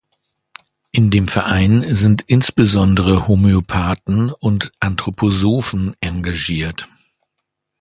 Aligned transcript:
In 0.91 1.11
dem 1.11 1.27
Verein 1.27 1.93
sind 1.93 2.23
insbesondere 2.23 3.27
Homöopathen 3.27 4.31
und 4.31 4.71
Anthroposophen 4.79 5.95
engagiert. 5.99 6.87